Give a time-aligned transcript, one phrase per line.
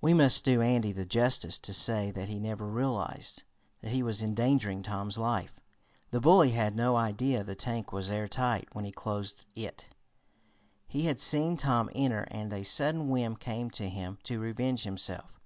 [0.00, 3.42] We must do Andy the justice to say that he never realized
[3.80, 5.58] that he was endangering Tom's life.
[6.12, 9.88] The bully had no idea the tank was airtight when he closed it.
[10.86, 15.40] He had seen Tom enter and a sudden whim came to him to revenge himself.